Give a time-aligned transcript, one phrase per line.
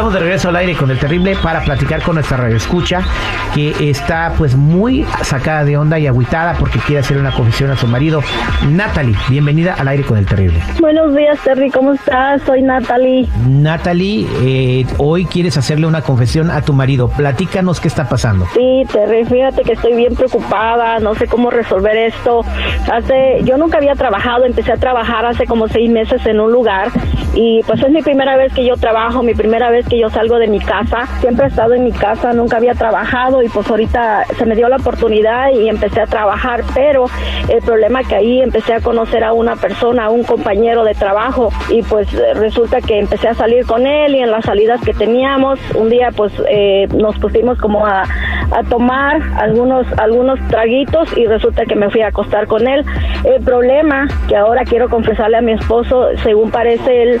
[0.00, 3.02] Estamos de regreso al aire con el terrible para platicar con nuestra radio escucha
[3.54, 7.76] que está pues muy sacada de onda y agüitada porque quiere hacer una confesión a
[7.76, 8.22] su marido.
[8.70, 10.58] Natalie, bienvenida al aire con el terrible.
[10.80, 12.40] Buenos días, Terry, ¿cómo estás?
[12.42, 13.28] Soy Natalie.
[13.46, 17.08] Natalie, eh, hoy quieres hacerle una confesión a tu marido.
[17.08, 18.46] Platícanos qué está pasando.
[18.54, 22.40] Sí, Terry, fíjate que estoy bien preocupada, no sé cómo resolver esto.
[22.90, 26.88] Hace, yo nunca había trabajado, empecé a trabajar hace como seis meses en un lugar
[27.34, 30.38] y pues es mi primera vez que yo trabajo, mi primera vez que yo salgo
[30.38, 31.06] de mi casa.
[31.20, 34.68] Siempre he estado en mi casa, nunca había trabajado y pues ahorita se me dio
[34.68, 37.06] la oportunidad y empecé a trabajar, pero
[37.48, 41.50] el problema que ahí empecé a conocer a una persona, a un compañero de trabajo
[41.68, 45.58] y pues resulta que empecé a salir con él y en las salidas que teníamos,
[45.74, 48.04] un día pues eh, nos pusimos como a,
[48.52, 52.84] a tomar algunos, algunos traguitos y resulta que me fui a acostar con él.
[53.24, 57.20] El problema que ahora quiero confesarle a mi esposo, según parece él,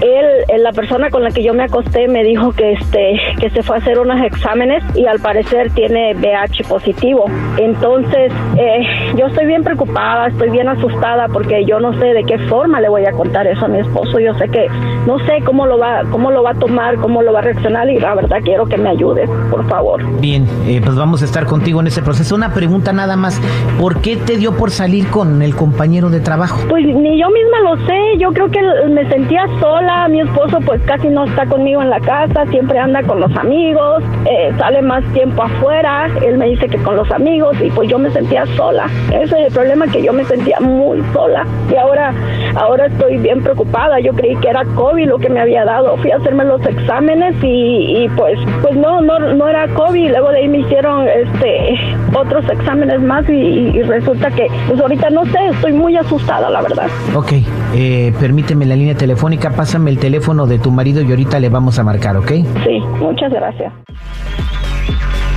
[0.00, 3.62] él, la persona con la que yo me acosté me dijo que este que se
[3.62, 7.26] fue a hacer unos exámenes y al parecer tiene VH positivo.
[7.56, 12.38] Entonces, eh, yo estoy bien preocupada, estoy bien asustada porque yo no sé de qué
[12.38, 14.18] forma le voy a contar eso a mi esposo.
[14.18, 14.68] Yo sé que
[15.06, 17.88] no sé cómo lo va cómo lo va a tomar, cómo lo va a reaccionar
[17.90, 20.02] y la verdad quiero que me ayude, por favor.
[20.20, 22.34] Bien, eh, pues vamos a estar contigo en ese proceso.
[22.34, 23.40] Una pregunta nada más,
[23.78, 26.60] ¿por qué te dio por salir con el compañero de trabajo?
[26.68, 30.80] Pues ni yo misma lo sé, yo creo que me sentía sola, mi esposo pues
[30.82, 35.02] casi no está conmigo en la casa, siempre anda con los amigos, eh, sale más
[35.12, 38.86] tiempo afuera, él me dice que con los amigos y pues yo me sentía sola.
[39.08, 42.12] Ese es el problema que yo me sentía muy sola y ahora
[42.56, 43.98] ahora estoy bien preocupada.
[44.00, 45.96] Yo creí que era COVID lo que me había dado.
[45.96, 50.10] Fui a hacerme los exámenes y, pues pues no no no era COVID.
[50.10, 51.78] Luego de ahí me hicieron este
[52.14, 56.88] otros exámenes más y, resulta que pues ahorita no sé, estoy muy asustada la verdad.
[57.14, 57.32] Ok,
[57.74, 61.78] eh, permíteme la línea telefónica, pásame el teléfono de tu marido y ahorita le vamos
[61.78, 62.30] a marcar, ¿ok?
[62.64, 63.72] Sí, muchas gracias.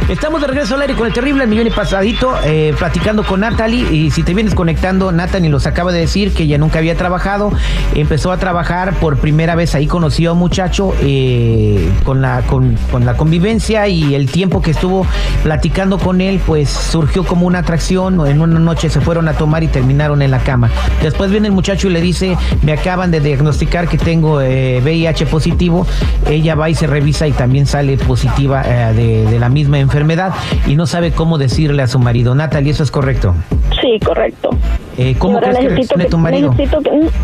[0.10, 3.94] Estamos de regreso al aire con el terrible millón y pasadito, eh, platicando con Natalie.
[3.94, 7.54] Y si te vienes conectando, Natalie nos acaba de decir que ella nunca había trabajado.
[7.96, 12.76] Empezó a trabajar por primera vez ahí, conoció a un muchacho eh, con, la, con,
[12.92, 15.06] con, la convivencia y el tiempo que estuvo
[15.44, 18.28] platicando con él, pues surgió como una atracción.
[18.28, 20.70] En una noche se fueron a tomar y terminaron en la cama.
[21.02, 25.28] Después viene el muchacho y le dice: Me acaban de diagnosticar que tengo VIH eh,
[25.28, 25.88] positivo.
[26.30, 30.34] Ella va y se revisa y también sale positiva de, de la misma enfermedad enfermedad
[30.68, 32.34] y no sabe cómo decirle a su marido.
[32.34, 33.36] Natalie, ¿eso es correcto?
[33.82, 34.52] Sí, correcto.
[34.98, 36.56] Eh, ¿Cómo crees que reaccione tu marido?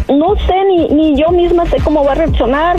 [0.10, 2.76] no sé, ni, ni yo misma sé cómo va a reaccionar.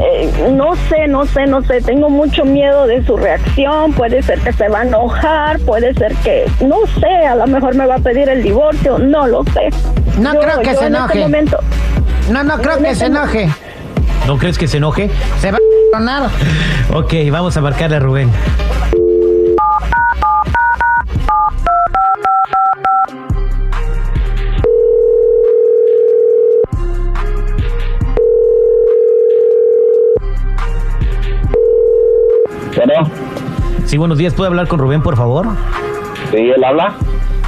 [0.00, 1.82] Eh, no sé, no sé, no sé.
[1.82, 3.92] Tengo mucho miedo de su reacción.
[3.92, 7.74] Puede ser que se va a enojar, puede ser que, no sé, a lo mejor
[7.74, 8.98] me va a pedir el divorcio.
[8.98, 9.68] No lo sé.
[10.18, 11.26] No creo que se este enoje.
[12.30, 13.50] no, no creo que se este enoje.
[14.26, 15.10] ¿No crees que se enoje?
[15.40, 16.30] Se va a enojar.
[16.94, 18.30] Ok, vamos a marcarle a Rubén.
[33.86, 34.34] Sí, buenos días.
[34.34, 35.46] ¿Puedo hablar con Rubén, por favor?
[36.32, 36.94] Sí, él habla.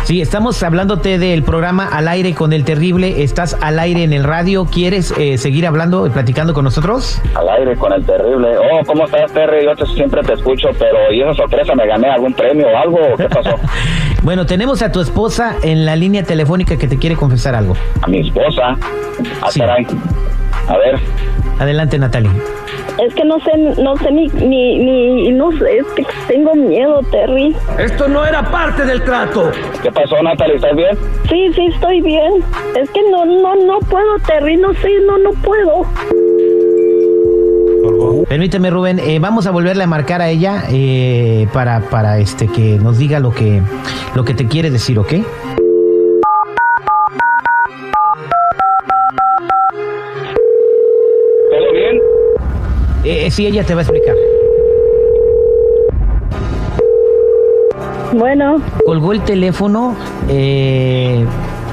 [0.04, 3.24] Sí, estamos hablándote del programa Al aire con el terrible.
[3.24, 4.64] Estás al aire en el radio.
[4.64, 7.20] ¿Quieres eh, seguir hablando y platicando con nosotros?
[7.34, 8.56] Al aire con el terrible.
[8.56, 9.66] Oh, ¿cómo estás, Terry?
[9.66, 12.98] Yo siempre te escucho, pero ¿y esa sorpresa me gané algún premio o algo?
[13.16, 13.56] ¿Qué pasó?
[14.22, 17.74] bueno, tenemos a tu esposa en la línea telefónica que te quiere confesar algo.
[18.00, 18.76] ¿A mi esposa?
[19.42, 19.60] Ah, sí.
[19.60, 21.00] A ver.
[21.58, 22.30] Adelante, Natalie.
[22.98, 27.00] Es que no sé, no sé ni, ni, ni, no sé, es que tengo miedo,
[27.12, 27.54] Terry.
[27.78, 29.52] Esto no era parte del trato.
[29.82, 30.56] ¿Qué pasó, Natalie?
[30.56, 30.98] ¿Estás bien?
[31.28, 32.32] Sí, sí, estoy bien.
[32.76, 35.86] Es que no, no, no puedo, Terry, no sé, no, no puedo.
[38.28, 42.78] Permíteme, Rubén, eh, vamos a volverle a marcar a ella eh, para, para este que
[42.78, 43.62] nos diga lo que,
[44.14, 45.12] lo que te quiere decir, ¿ok?
[53.10, 54.14] Eh, sí, ella te va a explicar.
[58.12, 58.60] Bueno.
[58.84, 59.96] ¿Colgó el teléfono
[60.28, 61.24] eh,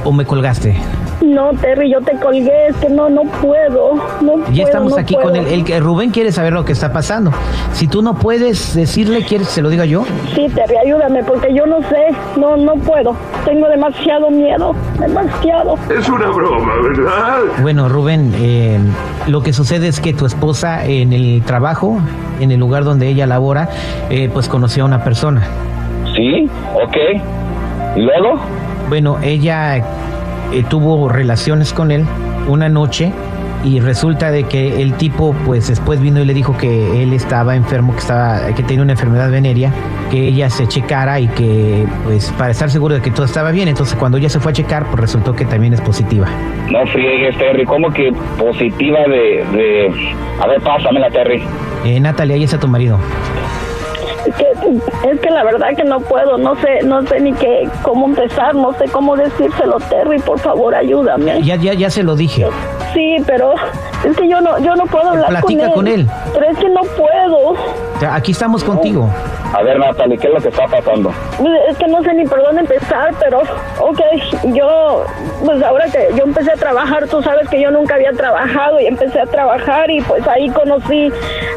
[0.05, 0.77] o me colgaste?
[1.25, 3.95] No, Terry, yo te colgué, es que no, no puedo.
[4.21, 7.31] No ya estamos aquí con el, el, Rubén quiere saber lo que está pasando.
[7.73, 10.05] Si tú no puedes decirle, ¿quieres que se lo diga yo?
[10.35, 12.07] Sí, Terry, ayúdame, porque yo no sé,
[12.37, 13.15] no, no puedo.
[13.43, 15.77] Tengo demasiado miedo, demasiado.
[15.89, 17.39] Es una broma, ¿verdad?
[17.61, 18.79] Bueno, Rubén, eh,
[19.27, 21.99] lo que sucede es que tu esposa en el trabajo,
[22.39, 23.69] en el lugar donde ella labora,
[24.09, 25.41] eh, pues conoció a una persona.
[26.15, 26.97] Sí, ok.
[27.95, 28.39] ¿Y luego?
[28.89, 29.83] Bueno, ella
[30.55, 32.05] eh, tuvo relaciones con él
[32.47, 33.11] una noche
[33.63, 37.55] y resulta de que el tipo pues después vino y le dijo que él estaba
[37.55, 39.71] enfermo, que estaba que tenía una enfermedad venérea,
[40.11, 43.67] que ella se checara y que pues para estar seguro de que todo estaba bien,
[43.67, 46.27] entonces cuando ella se fue a checar pues resultó que también es positiva.
[46.69, 50.15] No friegues, Terry, ¿cómo que positiva de, de...
[50.41, 51.41] A ver, pásamela, Terry.
[51.85, 52.99] Eh, Natalia, ahí está tu marido.
[55.05, 58.55] Es que, la verdad que no puedo, no sé, no sé ni qué, cómo empezar,
[58.55, 61.41] no sé cómo decírselo, Terry, por favor, ayúdame.
[61.43, 62.47] Ya, ya, ya se lo dije.
[62.95, 63.53] Sí, pero
[64.03, 66.07] es que yo no, yo no puedo hablar Platica con él.
[66.33, 67.49] Pero es que no puedo.
[67.49, 69.07] O sea, aquí estamos contigo.
[69.53, 71.11] A ver, Natalie, ¿qué es lo que está pasando?
[71.69, 73.39] Es que no sé ni por dónde empezar, pero,
[73.79, 73.99] ok,
[74.53, 75.05] yo,
[75.45, 78.87] pues ahora que yo empecé a trabajar, tú sabes que yo nunca había trabajado y
[78.87, 81.09] empecé a trabajar y pues ahí conocí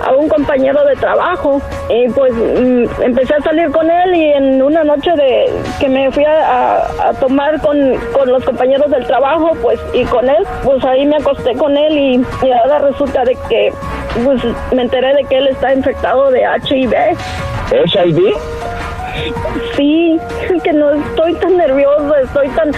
[0.06, 4.62] a un compañero de trabajo y pues mm, empecé a salir con él y en
[4.62, 5.50] una noche de
[5.80, 6.30] que me fui a,
[6.76, 11.04] a- a tomar con, con los compañeros del trabajo, pues y con él, pues ahí
[11.04, 13.72] me acosté con él y, y ahora resulta de que
[14.24, 14.42] pues
[14.72, 16.94] me enteré de que él está infectado de HIV.
[17.70, 18.34] ¿HIV?
[19.76, 22.70] Sí, es que no estoy tan nerviosa, estoy tan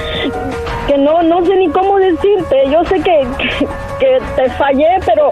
[0.87, 2.64] que no no sé ni cómo decirte.
[2.70, 3.67] Yo sé que, que,
[4.00, 5.31] que te fallé, pero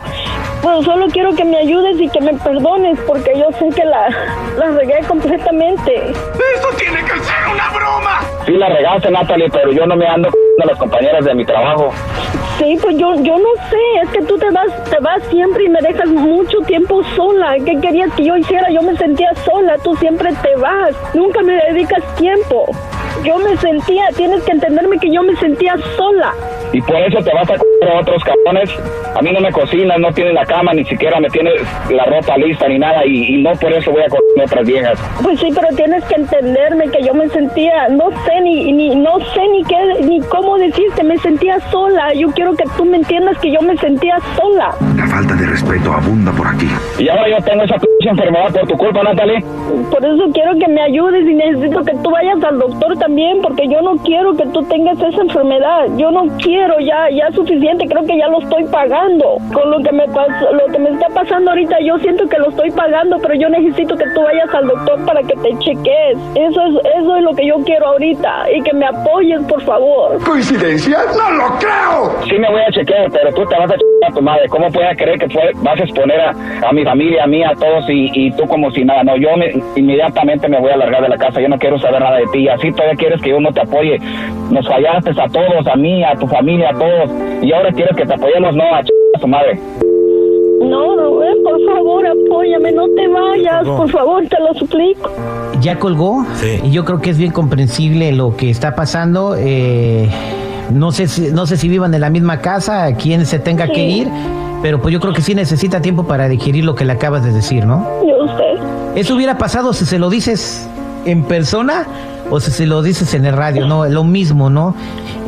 [0.63, 4.09] pues solo quiero que me ayudes y que me perdones porque yo sé que la,
[4.59, 6.11] la regué completamente.
[6.11, 8.21] ¡Esto tiene que ser una broma!
[8.47, 11.93] Sí la regaste, Natalie, pero yo no me ando a las compañeras de mi trabajo.
[12.59, 15.69] Sí, pues yo yo no sé, es que tú te vas te vas siempre y
[15.69, 17.55] me dejas mucho tiempo sola.
[17.65, 18.69] ¿Qué querías que yo hiciera?
[18.71, 22.67] Yo me sentía sola, tú siempre te vas, nunca me dedicas tiempo.
[23.25, 26.35] Yo me sentía, tienes que entenderme que yo me sentía sola.
[26.73, 28.71] Y por eso te vas a comer a otros cabrones.
[29.17, 31.55] A mí no me cocinas, no tienes la cama, ni siquiera me tienes
[31.91, 33.05] la ropa lista ni nada.
[33.07, 34.99] Y, y no por eso voy a comer otras viejas.
[35.23, 39.19] Pues sí, pero tienes que entenderme que yo me sentía, no sé ni, ni no
[39.35, 42.13] sé ni qué, ni cómo decirte, me sentía sola.
[42.15, 44.75] Yo quiero que tú me entiendas que yo me sentía sola.
[44.97, 46.69] La falta de respeto abunda por aquí.
[46.99, 47.77] Y ahora yo tengo esa
[48.11, 49.43] enfermedad por tu culpa, Natalie.
[49.91, 53.67] Por eso quiero que me ayudes y necesito que tú vayas al doctor también, porque
[53.69, 55.87] yo no quiero que tú tengas esa enfermedad.
[55.97, 59.37] Yo no quiero, ya, ya es suficiente, creo que ya lo estoy pagando.
[59.53, 62.51] Con lo que me pasó, lo que me está pasando ahorita, yo siento que lo
[62.51, 66.19] estoy pagando, pero yo necesito que tú vayas al doctor para que te cheques.
[66.35, 70.23] Eso es, eso es lo que yo quiero ahorita y que me apoyes, por favor.
[70.25, 70.99] ¿Coincidencia?
[71.17, 72.23] ¡No lo creo!
[72.29, 74.49] Sí me voy a chequear, pero tú te vas a tu madre.
[74.49, 76.31] ¿Cómo puedes creer que fue- vas a exponer a,
[76.69, 79.03] a mi familia, a mí, a todos y, y tú como si nada?
[79.05, 81.41] No, yo me- inmediatamente me voy a largar de la casa.
[81.41, 82.49] Yo no quiero saber nada de ti.
[82.49, 83.99] Así todavía quieres que yo no te apoye.
[84.51, 87.11] Nos fallaste a todos, a mí, a tu familia, a todos.
[87.43, 89.59] Y ahora quieres que te apoyemos, no, a, ch- a tu madre.
[90.61, 95.11] No, Rubén, por favor, apóyame, no te vayas, por favor, te lo suplico.
[95.61, 96.61] Ya colgó Sí.
[96.65, 99.35] y yo creo que es bien comprensible lo que está pasando.
[99.39, 100.09] eh,
[100.71, 103.87] no sé si, no sé si vivan en la misma casa, quién se tenga que
[103.87, 104.09] ir,
[104.63, 107.33] pero pues yo creo que sí necesita tiempo para digerir lo que le acabas de
[107.33, 107.87] decir, ¿no?
[108.07, 109.01] Yo sé.
[109.01, 110.69] Eso hubiera pasado si se lo dices
[111.05, 111.87] en persona
[112.31, 113.87] o si se lo dices en el radio, ¿no?
[113.87, 114.75] Lo mismo, ¿no?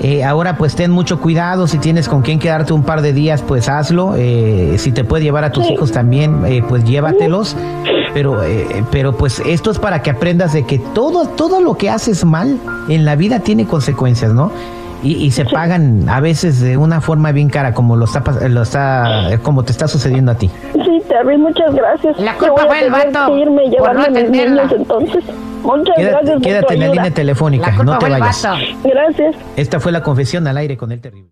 [0.02, 3.42] Eh, ahora pues ten mucho cuidado, si tienes con quién quedarte un par de días,
[3.42, 4.14] pues hazlo.
[4.16, 5.74] Eh, si te puedes llevar a tus Sí.
[5.74, 7.56] hijos también, eh, pues llévatelos.
[8.12, 11.88] Pero, eh, pero pues esto es para que aprendas de que todo, todo lo que
[11.90, 14.50] haces mal en la vida tiene consecuencias, ¿no?
[15.02, 18.62] Y, y se pagan a veces de una forma bien cara, como lo está, lo
[18.62, 20.50] está, como te está sucediendo a ti.
[20.74, 22.18] Sí, Terry, muchas gracias.
[22.18, 24.64] La culpa fue el vato irme y por llevarme no atenderla.
[24.64, 25.24] niños entonces.
[25.62, 28.42] Muchas Quédate, gracias por quédate tu en la línea telefónica, no te vayas.
[28.42, 28.58] vato.
[28.84, 29.36] Gracias.
[29.56, 31.28] Esta fue la confesión al aire con el terrible.